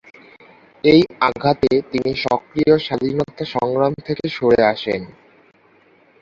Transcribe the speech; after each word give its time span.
এই 0.83 1.01
আঘাতে 1.21 1.71
তিনি 1.91 2.11
সক্রিয় 2.25 2.73
স্বাধীনতা 2.77 3.43
সংগ্রাম 3.53 3.93
থেকে 4.07 4.25
সরে 4.29 4.61
আসেন। 4.63 5.01